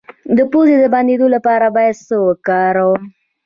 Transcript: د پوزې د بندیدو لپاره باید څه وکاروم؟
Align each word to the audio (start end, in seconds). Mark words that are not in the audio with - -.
د 0.37 0.39
پوزې 0.51 0.75
د 0.79 0.85
بندیدو 0.93 1.27
لپاره 1.35 1.65
باید 1.75 1.95
څه 2.07 2.15
وکاروم؟ 2.27 3.01